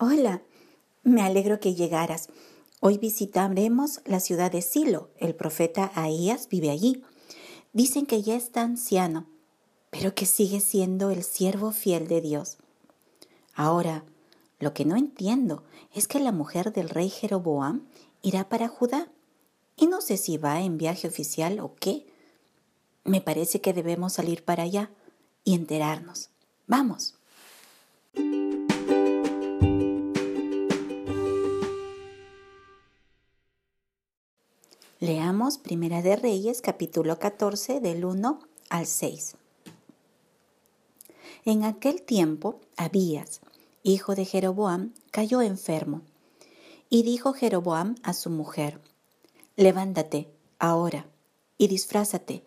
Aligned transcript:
Hola, 0.00 0.42
me 1.02 1.22
alegro 1.22 1.58
que 1.58 1.74
llegaras. 1.74 2.28
Hoy 2.78 2.98
visitaremos 2.98 4.00
la 4.04 4.20
ciudad 4.20 4.52
de 4.52 4.62
Silo. 4.62 5.10
El 5.16 5.34
profeta 5.34 5.90
Ahías 5.96 6.48
vive 6.48 6.70
allí. 6.70 7.02
Dicen 7.72 8.06
que 8.06 8.22
ya 8.22 8.36
está 8.36 8.62
anciano, 8.62 9.26
pero 9.90 10.14
que 10.14 10.24
sigue 10.24 10.60
siendo 10.60 11.10
el 11.10 11.24
siervo 11.24 11.72
fiel 11.72 12.06
de 12.06 12.20
Dios. 12.20 12.58
Ahora, 13.54 14.04
lo 14.60 14.72
que 14.72 14.84
no 14.84 14.94
entiendo 14.94 15.64
es 15.92 16.06
que 16.06 16.20
la 16.20 16.30
mujer 16.30 16.72
del 16.72 16.90
rey 16.90 17.10
Jeroboam 17.10 17.88
irá 18.22 18.48
para 18.48 18.68
Judá. 18.68 19.08
Y 19.74 19.88
no 19.88 20.00
sé 20.00 20.16
si 20.16 20.36
va 20.36 20.60
en 20.60 20.78
viaje 20.78 21.08
oficial 21.08 21.58
o 21.58 21.74
qué. 21.74 22.06
Me 23.02 23.20
parece 23.20 23.60
que 23.60 23.72
debemos 23.72 24.12
salir 24.12 24.44
para 24.44 24.62
allá 24.62 24.92
y 25.42 25.56
enterarnos. 25.56 26.30
Vamos. 26.68 27.17
Leamos 35.00 35.58
Primera 35.58 36.02
de 36.02 36.16
Reyes 36.16 36.60
capítulo 36.60 37.20
14 37.20 37.78
del 37.78 38.04
1 38.04 38.40
al 38.68 38.84
6. 38.84 39.36
En 41.44 41.62
aquel 41.62 42.02
tiempo, 42.02 42.58
Abías, 42.76 43.40
hijo 43.84 44.16
de 44.16 44.24
Jeroboam, 44.24 44.92
cayó 45.12 45.40
enfermo. 45.40 46.02
Y 46.90 47.04
dijo 47.04 47.32
Jeroboam 47.32 47.94
a 48.02 48.12
su 48.12 48.28
mujer, 48.28 48.80
Levántate 49.54 50.32
ahora 50.58 51.06
y 51.58 51.68
disfrázate, 51.68 52.42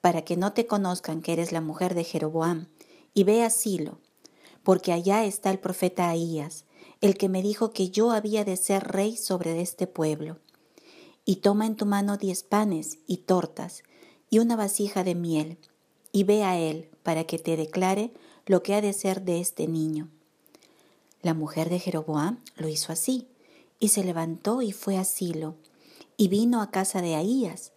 para 0.00 0.22
que 0.22 0.36
no 0.36 0.52
te 0.52 0.68
conozcan 0.68 1.20
que 1.20 1.32
eres 1.32 1.50
la 1.50 1.60
mujer 1.60 1.96
de 1.96 2.04
Jeroboam, 2.04 2.68
y 3.12 3.24
ve 3.24 3.42
a 3.42 3.50
Silo, 3.50 3.98
porque 4.62 4.92
allá 4.92 5.24
está 5.24 5.50
el 5.50 5.58
profeta 5.58 6.08
Ahías, 6.08 6.64
el 7.00 7.18
que 7.18 7.28
me 7.28 7.42
dijo 7.42 7.72
que 7.72 7.90
yo 7.90 8.12
había 8.12 8.44
de 8.44 8.56
ser 8.56 8.84
rey 8.84 9.16
sobre 9.16 9.60
este 9.60 9.88
pueblo. 9.88 10.38
Y 11.28 11.36
toma 11.36 11.66
en 11.66 11.76
tu 11.76 11.84
mano 11.84 12.16
diez 12.16 12.42
panes 12.42 13.00
y 13.06 13.18
tortas, 13.18 13.82
y 14.30 14.38
una 14.38 14.56
vasija 14.56 15.04
de 15.04 15.14
miel, 15.14 15.58
y 16.10 16.24
ve 16.24 16.42
a 16.42 16.58
él 16.58 16.88
para 17.02 17.24
que 17.24 17.38
te 17.38 17.54
declare 17.58 18.14
lo 18.46 18.62
que 18.62 18.74
ha 18.74 18.80
de 18.80 18.94
ser 18.94 19.20
de 19.20 19.38
este 19.38 19.68
niño. 19.68 20.08
La 21.20 21.34
mujer 21.34 21.68
de 21.68 21.80
Jeroboam 21.80 22.42
lo 22.56 22.66
hizo 22.68 22.92
así, 22.92 23.28
y 23.78 23.88
se 23.88 24.04
levantó 24.04 24.62
y 24.62 24.72
fue 24.72 24.96
a 24.96 25.04
Silo, 25.04 25.56
y 26.16 26.28
vino 26.28 26.62
a 26.62 26.70
casa 26.70 27.02
de 27.02 27.14
Ahías, 27.14 27.72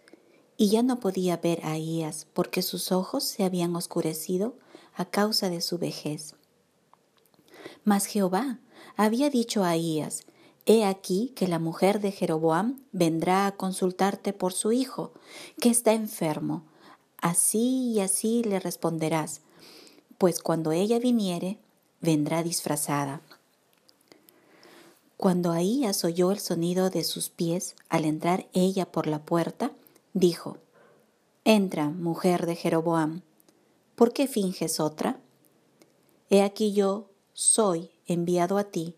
y 0.56 0.70
ya 0.70 0.82
no 0.82 0.98
podía 0.98 1.36
ver 1.36 1.60
a 1.62 1.72
Ahías 1.72 2.26
porque 2.32 2.62
sus 2.62 2.90
ojos 2.90 3.22
se 3.22 3.44
habían 3.44 3.76
oscurecido 3.76 4.56
a 4.94 5.04
causa 5.04 5.50
de 5.50 5.60
su 5.60 5.76
vejez. 5.76 6.36
Mas 7.84 8.06
Jehová 8.06 8.60
había 8.96 9.28
dicho 9.28 9.62
a 9.62 9.68
Ahías, 9.68 10.24
He 10.64 10.84
aquí 10.84 11.32
que 11.34 11.48
la 11.48 11.58
mujer 11.58 12.00
de 12.00 12.12
Jeroboam 12.12 12.78
vendrá 12.92 13.46
a 13.46 13.56
consultarte 13.56 14.32
por 14.32 14.52
su 14.52 14.70
hijo, 14.70 15.12
que 15.60 15.70
está 15.70 15.92
enfermo. 15.92 16.62
Así 17.20 17.92
y 17.92 18.00
así 18.00 18.44
le 18.44 18.60
responderás, 18.60 19.40
pues 20.18 20.40
cuando 20.40 20.70
ella 20.70 21.00
viniere, 21.00 21.58
vendrá 22.00 22.44
disfrazada. 22.44 23.22
Cuando 25.16 25.50
Ahías 25.50 26.04
oyó 26.04 26.30
el 26.30 26.38
sonido 26.38 26.90
de 26.90 27.02
sus 27.02 27.28
pies 27.28 27.74
al 27.88 28.04
entrar 28.04 28.46
ella 28.52 28.90
por 28.90 29.08
la 29.08 29.20
puerta, 29.20 29.72
dijo, 30.14 30.58
Entra, 31.44 31.88
mujer 31.90 32.46
de 32.46 32.54
Jeroboam, 32.54 33.22
¿por 33.96 34.12
qué 34.12 34.28
finges 34.28 34.78
otra? 34.78 35.18
He 36.30 36.42
aquí 36.42 36.72
yo 36.72 37.08
soy 37.32 37.90
enviado 38.06 38.58
a 38.58 38.64
ti 38.64 38.94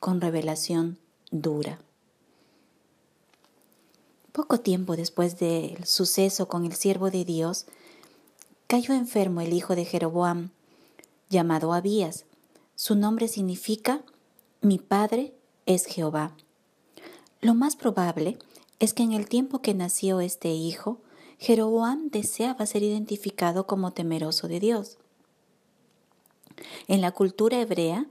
con 0.00 0.20
revelación 0.20 0.98
dura. 1.34 1.80
Poco 4.32 4.60
tiempo 4.60 4.96
después 4.96 5.38
del 5.38 5.84
suceso 5.84 6.48
con 6.48 6.64
el 6.64 6.74
siervo 6.74 7.10
de 7.10 7.24
Dios, 7.24 7.66
cayó 8.66 8.94
enfermo 8.94 9.40
el 9.40 9.52
hijo 9.52 9.74
de 9.74 9.84
Jeroboam, 9.84 10.50
llamado 11.30 11.72
Abías. 11.72 12.24
Su 12.76 12.94
nombre 12.94 13.28
significa 13.28 14.02
mi 14.60 14.78
padre 14.78 15.34
es 15.66 15.86
Jehová. 15.86 16.36
Lo 17.40 17.54
más 17.54 17.76
probable 17.76 18.38
es 18.78 18.94
que 18.94 19.02
en 19.02 19.12
el 19.12 19.28
tiempo 19.28 19.60
que 19.60 19.74
nació 19.74 20.20
este 20.20 20.50
hijo, 20.50 20.98
Jeroboam 21.38 22.10
deseaba 22.10 22.64
ser 22.66 22.82
identificado 22.82 23.66
como 23.66 23.92
temeroso 23.92 24.48
de 24.48 24.60
Dios. 24.60 24.98
En 26.86 27.00
la 27.00 27.10
cultura 27.10 27.60
hebrea, 27.60 28.06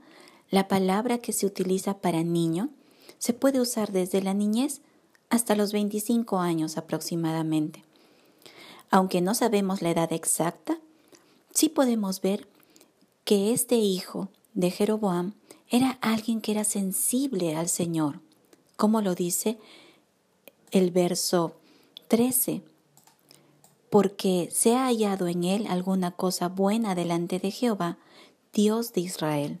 la 0.50 0.68
palabra 0.68 1.18
que 1.18 1.32
se 1.32 1.46
utiliza 1.46 1.98
para 1.98 2.22
niño 2.22 2.70
se 3.18 3.32
puede 3.32 3.60
usar 3.60 3.92
desde 3.92 4.22
la 4.22 4.34
niñez 4.34 4.80
hasta 5.30 5.54
los 5.54 5.72
25 5.72 6.38
años 6.38 6.76
aproximadamente. 6.76 7.84
Aunque 8.90 9.20
no 9.20 9.34
sabemos 9.34 9.82
la 9.82 9.90
edad 9.90 10.12
exacta, 10.12 10.78
sí 11.52 11.68
podemos 11.68 12.20
ver 12.20 12.46
que 13.24 13.52
este 13.52 13.76
hijo 13.76 14.28
de 14.52 14.70
Jeroboam 14.70 15.34
era 15.68 15.98
alguien 16.00 16.40
que 16.40 16.52
era 16.52 16.64
sensible 16.64 17.56
al 17.56 17.68
Señor, 17.68 18.20
como 18.76 19.00
lo 19.00 19.14
dice 19.14 19.58
el 20.70 20.90
verso 20.90 21.56
13, 22.08 22.62
porque 23.90 24.48
se 24.52 24.76
ha 24.76 24.86
hallado 24.86 25.26
en 25.26 25.44
él 25.44 25.66
alguna 25.68 26.10
cosa 26.12 26.48
buena 26.48 26.94
delante 26.94 27.38
de 27.38 27.50
Jehová, 27.50 27.98
Dios 28.52 28.92
de 28.92 29.00
Israel. 29.00 29.58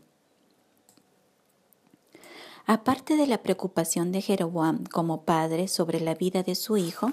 Aparte 2.66 3.16
de 3.16 3.26
la 3.26 3.42
preocupación 3.42 4.10
de 4.10 4.22
Jeroboam 4.22 4.84
como 4.84 5.22
padre 5.22 5.68
sobre 5.68 6.00
la 6.00 6.14
vida 6.14 6.42
de 6.42 6.54
su 6.54 6.78
hijo, 6.78 7.12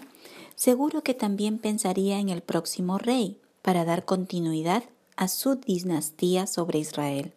seguro 0.56 1.04
que 1.04 1.14
también 1.14 1.58
pensaría 1.58 2.20
en 2.20 2.30
el 2.30 2.42
próximo 2.42 2.98
rey 2.98 3.42
para 3.62 3.84
dar 3.84 4.06
continuidad 4.06 4.84
a 5.18 5.28
su 5.28 5.56
dinastía 5.56 6.48
sobre 6.48 6.80
Israel, 6.80 7.34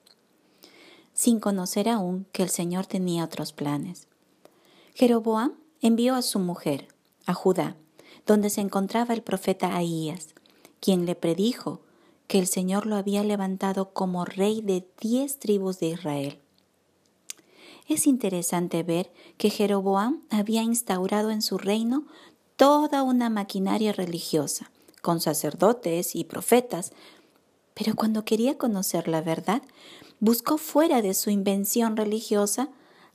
sin 1.13 1.41
conocer 1.41 1.89
aún 1.89 2.27
que 2.31 2.45
el 2.45 2.51
Señor 2.51 2.87
tenía 2.87 3.25
otros 3.25 3.53
planes. 3.53 4.07
Jeroboam 4.95 5.55
envió 5.81 6.15
a 6.15 6.23
su 6.23 6.39
mujer, 6.39 6.89
a 7.27 7.35
Judá, 7.35 7.77
donde 8.27 8.49
se 8.49 8.61
encontraba 8.61 9.13
el 9.13 9.23
profeta 9.23 9.77
Ahías, 9.77 10.35
quien 10.79 11.05
le 11.05 11.17
predijo 11.17 11.81
que 12.29 12.39
el 12.39 12.47
Señor 12.47 12.87
lo 12.87 12.95
había 12.95 13.25
levantado 13.25 13.93
como 13.93 14.25
rey 14.25 14.63
de 14.63 14.87
diez 15.01 15.41
tribus 15.41 15.81
de 15.81 15.89
Israel. 15.89 16.44
Es 17.87 18.07
interesante 18.07 18.83
ver 18.83 19.13
que 19.37 19.51
Jeroboam 19.51 20.23
había 20.31 20.63
instaurado 20.63 21.31
en 21.31 21.43
su 21.43 21.59
reino 21.59 22.07
toda 22.57 23.03
una 23.03 23.29
maquinaria 23.29 23.93
religiosa, 23.93 24.71
con 25.03 25.21
sacerdotes 25.21 26.15
y 26.15 26.25
profetas, 26.25 26.93
pero 27.75 27.95
cuando 27.95 28.25
quería 28.25 28.57
conocer 28.57 29.09
la 29.09 29.21
verdad, 29.21 29.63
buscó 30.21 30.57
fuera 30.57 31.03
de 31.03 31.13
su 31.13 31.31
invención 31.31 31.97
religiosa 31.97 32.71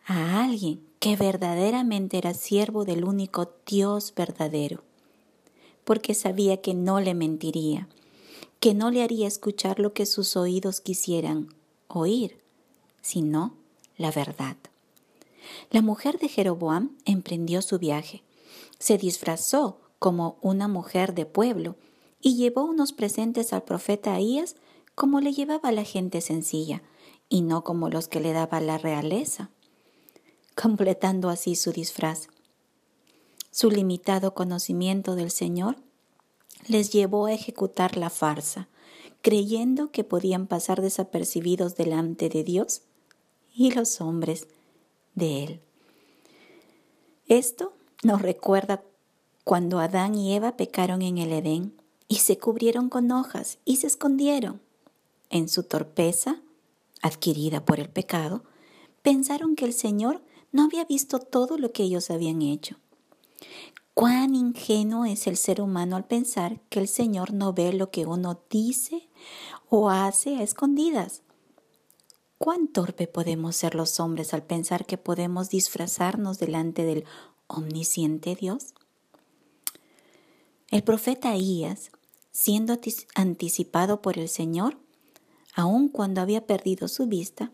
a 0.06 0.44
alguien 0.44 0.82
que 1.00 1.16
verdaderamente 1.16 2.18
era 2.18 2.34
siervo 2.34 2.86
del 2.86 3.06
único 3.06 3.52
Dios 3.66 4.14
verdadero, 4.16 4.84
porque 5.86 6.14
sabía 6.14 6.62
que 6.62 6.74
no 6.74 7.00
le 7.00 7.16
mentiría, 7.16 7.88
que 8.60 8.74
no 8.74 8.92
le 8.92 9.02
haría 9.02 9.28
escuchar 9.28 9.80
lo 9.80 9.94
que 9.94 10.06
sus 10.06 10.36
oídos 10.36 10.82
quisieran 10.82 11.56
oír, 11.88 12.38
sino 13.02 13.54
la 14.00 14.10
verdad. 14.10 14.58
La 15.70 15.84
mujer 15.84 16.18
de 16.18 16.30
Jeroboam 16.30 16.98
emprendió 17.06 17.62
su 17.62 17.78
viaje, 17.78 18.24
se 18.80 18.98
disfrazó 18.98 19.80
como 20.00 20.40
una 20.42 20.68
mujer 20.68 21.14
de 21.14 21.28
pueblo 21.28 21.76
y 22.22 22.36
llevó 22.36 22.64
unos 22.64 22.94
presentes 22.94 23.54
al 23.54 23.64
profeta 23.64 24.14
Ahías 24.16 24.56
como 24.96 25.22
le 25.22 25.34
llevaba 25.34 25.72
la 25.72 25.84
gente 25.84 26.22
sencilla 26.22 26.82
y 27.28 27.42
no 27.42 27.64
como 27.64 27.90
los 27.90 28.08
que 28.08 28.20
le 28.20 28.34
daba 28.34 28.60
la 28.62 28.78
realeza, 28.78 29.50
completando 30.56 31.30
así 31.30 31.56
su 31.56 31.72
disfraz. 31.72 32.28
Su 33.52 33.70
limitado 33.70 34.34
conocimiento 34.34 35.16
del 35.16 35.30
Señor 35.30 35.78
les 36.68 36.92
llevó 36.92 37.28
a 37.28 37.34
ejecutar 37.34 37.98
la 37.98 38.10
farsa, 38.10 38.70
creyendo 39.22 39.92
que 39.92 40.04
podían 40.04 40.48
pasar 40.48 40.82
desapercibidos 40.82 41.76
delante 41.76 42.30
de 42.30 42.44
Dios 42.44 42.84
y 43.60 43.72
los 43.72 44.00
hombres 44.00 44.48
de 45.16 45.44
Él. 45.44 45.60
Esto 47.28 47.74
nos 48.04 48.22
recuerda 48.22 48.82
cuando 49.44 49.80
Adán 49.80 50.16
y 50.16 50.34
Eva 50.34 50.56
pecaron 50.56 51.02
en 51.02 51.18
el 51.18 51.34
Edén 51.34 51.74
y 52.08 52.20
se 52.20 52.38
cubrieron 52.38 52.88
con 52.88 53.12
hojas 53.12 53.58
y 53.66 53.76
se 53.76 53.88
escondieron. 53.88 54.62
En 55.30 55.50
su 55.50 55.64
torpeza, 55.64 56.40
adquirida 57.02 57.66
por 57.66 57.82
el 57.82 57.90
pecado, 57.90 58.46
pensaron 59.02 59.58
que 59.58 59.66
el 59.66 59.74
Señor 59.74 60.22
no 60.54 60.64
había 60.64 60.86
visto 60.86 61.20
todo 61.20 61.58
lo 61.58 61.74
que 61.74 61.84
ellos 61.84 62.10
habían 62.12 62.42
hecho. 62.42 62.78
Cuán 63.94 64.36
ingenuo 64.36 65.04
es 65.04 65.28
el 65.28 65.36
ser 65.36 65.60
humano 65.60 65.98
al 65.98 66.06
pensar 66.06 66.62
que 66.70 66.80
el 66.80 66.88
Señor 66.88 67.34
no 67.34 67.52
ve 67.52 67.74
lo 67.74 67.92
que 67.92 68.06
uno 68.06 68.40
dice 68.50 69.10
o 69.70 69.90
hace 69.90 70.38
a 70.38 70.44
escondidas. 70.44 71.24
Cuán 72.40 72.70
torpe 72.70 73.06
podemos 73.06 73.56
ser 73.58 73.76
los 73.76 74.00
hombres 74.00 74.34
al 74.34 74.44
pensar 74.44 74.86
que 74.86 74.98
podemos 74.98 75.50
disfrazarnos 75.50 76.40
delante 76.40 76.86
del 76.86 77.04
omnisciente 77.48 78.34
Dios. 78.34 78.74
El 80.70 80.82
profeta 80.84 81.32
Ahías, 81.32 81.92
siendo 82.32 82.80
anticipado 83.14 84.02
por 84.02 84.18
el 84.18 84.30
Señor, 84.30 84.78
aun 85.54 85.90
cuando 85.90 86.22
había 86.22 86.48
perdido 86.48 86.88
su 86.88 87.08
vista, 87.08 87.52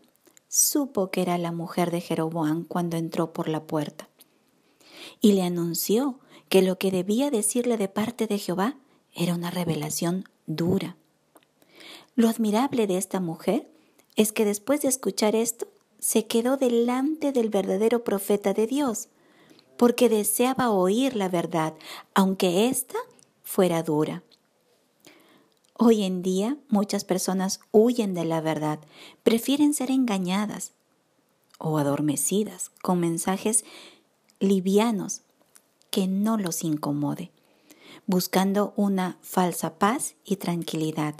supo 0.48 1.10
que 1.10 1.22
era 1.22 1.36
la 1.36 1.50
mujer 1.50 1.90
de 1.90 2.00
Jeroboam 2.00 2.62
cuando 2.64 2.96
entró 2.96 3.32
por 3.32 3.48
la 3.48 3.64
puerta. 3.64 4.08
Y 5.20 5.32
le 5.32 5.42
anunció 5.42 6.20
que 6.48 6.62
lo 6.62 6.78
que 6.78 6.92
debía 6.92 7.32
decirle 7.32 7.76
de 7.76 7.88
parte 7.88 8.28
de 8.28 8.38
Jehová 8.38 8.76
era 9.12 9.34
una 9.34 9.50
revelación 9.50 10.28
dura. 10.46 10.96
Lo 12.14 12.28
admirable 12.28 12.86
de 12.86 12.98
esta 12.98 13.18
mujer 13.18 13.68
es 14.16 14.32
que 14.32 14.44
después 14.44 14.82
de 14.82 14.88
escuchar 14.88 15.36
esto, 15.36 15.68
se 15.98 16.26
quedó 16.26 16.56
delante 16.56 17.32
del 17.32 17.50
verdadero 17.50 18.04
profeta 18.04 18.52
de 18.52 18.66
Dios, 18.66 19.08
porque 19.76 20.08
deseaba 20.08 20.70
oír 20.70 21.16
la 21.16 21.28
verdad, 21.28 21.74
aunque 22.14 22.68
ésta 22.68 22.98
fuera 23.42 23.82
dura. 23.82 24.22
Hoy 25.78 26.04
en 26.04 26.22
día 26.22 26.56
muchas 26.68 27.04
personas 27.04 27.60
huyen 27.70 28.14
de 28.14 28.24
la 28.24 28.40
verdad, 28.40 28.78
prefieren 29.22 29.74
ser 29.74 29.90
engañadas 29.90 30.72
o 31.58 31.76
adormecidas 31.76 32.70
con 32.82 33.00
mensajes 33.00 33.64
livianos 34.40 35.22
que 35.90 36.06
no 36.06 36.38
los 36.38 36.64
incomode, 36.64 37.30
buscando 38.06 38.72
una 38.76 39.18
falsa 39.20 39.78
paz 39.78 40.14
y 40.24 40.36
tranquilidad. 40.36 41.16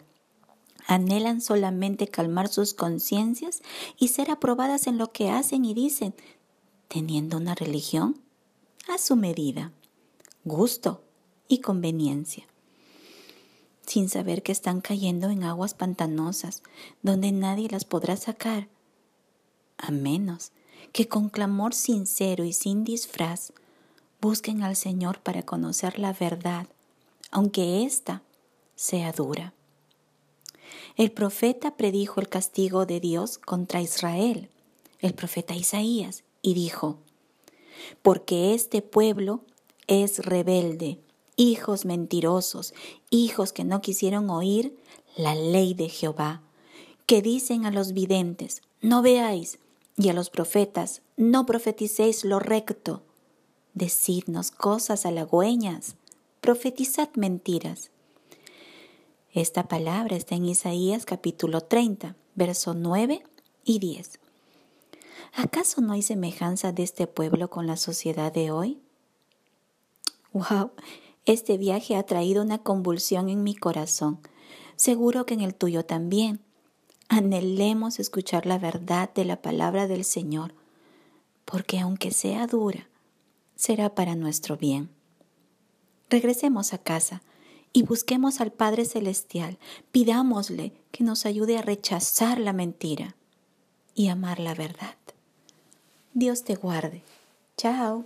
Anhelan 0.87 1.41
solamente 1.41 2.09
calmar 2.09 2.49
sus 2.49 2.75
conciencias 2.75 3.63
y 3.99 4.09
ser 4.09 4.31
aprobadas 4.31 4.87
en 4.87 4.99
lo 4.99 5.13
que 5.13 5.31
hacen 5.31 5.65
y 5.65 5.75
dicen, 5.75 6.15
teniendo 6.89 7.37
una 7.37 7.55
religión 7.55 8.21
a 8.89 8.99
su 8.99 9.17
medida, 9.17 9.73
gusto 10.45 11.03
y 11.49 11.59
conveniencia 11.59 12.47
sin 13.87 14.09
saber 14.09 14.43
que 14.43 14.53
están 14.53 14.81
cayendo 14.81 15.31
en 15.31 15.45
aguas 15.45 15.75
pantanosas 15.75 16.63
donde 17.03 17.33
nadie 17.33 17.69
las 17.69 17.85
podrá 17.85 18.17
sacar, 18.17 18.69
a 19.79 19.91
menos 19.91 20.53
que 20.93 21.09
con 21.09 21.29
clamor 21.29 21.73
sincero 21.75 22.45
y 22.45 22.53
sin 22.53 22.85
disfraz 22.85 23.53
busquen 24.21 24.63
al 24.63 24.77
Señor 24.77 25.21
para 25.21 25.43
conocer 25.43 25.99
la 25.99 26.13
verdad, 26.13 26.67
aunque 27.31 27.85
ésta 27.85 28.23
sea 28.75 29.13
dura. 29.13 29.53
El 30.97 31.13
profeta 31.13 31.77
predijo 31.77 32.21
el 32.21 32.29
castigo 32.29 32.87
de 32.87 33.01
Dios 33.01 33.39
contra 33.39 33.81
Israel, 33.81 34.49
el 35.01 35.15
profeta 35.15 35.55
Isaías, 35.55 36.25
y 36.43 36.55
dijo, 36.55 36.99
porque 38.03 38.55
este 38.55 38.83
pueblo 38.83 39.43
es 39.87 40.19
rebelde 40.25 41.01
hijos 41.37 41.85
mentirosos, 41.85 42.75
hijos 43.11 43.53
que 43.53 43.65
no 43.65 43.81
quisieron 43.81 44.31
oír 44.31 44.77
la 45.17 45.35
ley 45.35 45.75
de 45.75 45.89
Jehová, 45.89 46.43
que 47.05 47.23
dicen 47.23 47.67
a 47.67 47.71
los 47.71 47.93
videntes, 47.93 48.63
no 48.81 49.03
veáis, 49.03 49.59
y 49.99 50.09
a 50.09 50.13
los 50.13 50.29
profetas, 50.29 51.03
no 51.17 51.47
profeticéis 51.47 52.25
lo 52.25 52.39
recto. 52.39 53.03
Decidnos 53.73 54.51
cosas 54.51 55.07
halagüeñas, 55.07 55.97
profetizad 56.41 57.09
mentiras. 57.15 57.91
Esta 59.37 59.69
palabra 59.69 60.17
está 60.17 60.35
en 60.35 60.47
Isaías 60.47 61.05
capítulo 61.05 61.61
30, 61.61 62.17
verso 62.37 62.73
9 62.73 63.23
y 63.65 63.79
10. 63.81 64.19
¿Acaso 65.35 65.83
no 65.83 65.93
hay 65.93 66.01
semejanza 66.01 66.73
de 66.73 66.83
este 66.83 67.07
pueblo 67.07 67.51
con 67.51 67.67
la 67.67 67.77
sociedad 67.77 68.33
de 68.33 68.51
hoy? 68.51 68.81
¡Wow! 70.33 70.71
Este 71.27 71.59
viaje 71.59 71.97
ha 71.97 72.05
traído 72.05 72.43
una 72.43 72.63
convulsión 72.63 73.29
en 73.29 73.43
mi 73.43 73.55
corazón. 73.55 74.21
Seguro 74.77 75.27
que 75.27 75.35
en 75.35 75.43
el 75.43 75.55
tuyo 75.55 75.85
también. 75.85 76.41
Anhelemos 77.11 78.01
escuchar 78.01 78.47
la 78.47 78.57
verdad 78.57 79.13
de 79.13 79.27
la 79.27 79.43
palabra 79.43 79.87
del 79.87 80.07
Señor, 80.07 80.55
porque 81.45 81.79
aunque 81.79 82.11
sea 82.11 82.47
dura, 82.47 82.89
será 83.55 83.95
para 83.95 84.15
nuestro 84.15 84.57
bien. 84.57 84.89
Regresemos 86.09 86.73
a 86.73 86.79
casa 86.79 87.21
y 87.73 87.83
busquemos 87.83 88.41
al 88.41 88.53
Padre 88.53 88.85
Celestial, 88.85 89.59
pidámosle 89.93 90.73
que 90.93 91.05
nos 91.05 91.27
ayude 91.27 91.59
a 91.59 91.63
rechazar 91.63 92.39
la 92.39 92.53
mentira 92.53 93.17
y 93.95 94.09
amar 94.09 94.39
la 94.39 94.55
verdad. 94.55 94.97
Dios 96.15 96.45
te 96.45 96.55
guarde. 96.55 97.03
Chao. 97.57 98.05